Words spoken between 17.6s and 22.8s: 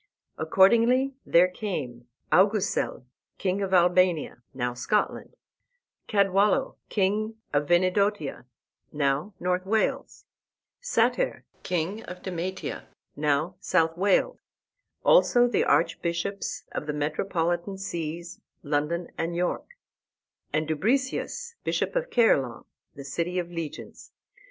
sees, London and York, and Dubricius, bishop of Caerleon,